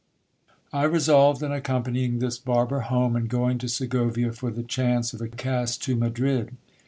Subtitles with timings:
[0.73, 5.21] I resolved on accompanying this barber home, and going to Segovia for the chance of
[5.21, 6.57] a cast to Madrid.